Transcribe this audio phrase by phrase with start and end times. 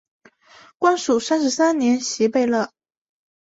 [0.79, 2.71] 光绪三十三年袭贝勒。